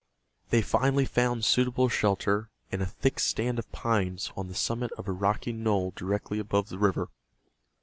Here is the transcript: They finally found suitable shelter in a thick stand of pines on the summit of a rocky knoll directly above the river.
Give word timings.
They 0.49 0.63
finally 0.63 1.05
found 1.05 1.45
suitable 1.45 1.87
shelter 1.87 2.49
in 2.71 2.81
a 2.81 2.87
thick 2.87 3.19
stand 3.19 3.59
of 3.59 3.71
pines 3.71 4.31
on 4.35 4.47
the 4.47 4.55
summit 4.55 4.91
of 4.93 5.07
a 5.07 5.11
rocky 5.11 5.53
knoll 5.53 5.93
directly 5.95 6.39
above 6.39 6.69
the 6.69 6.79
river. 6.79 7.09